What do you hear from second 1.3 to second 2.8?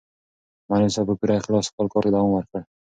اخلاص خپل کار ته دوام ورکړ.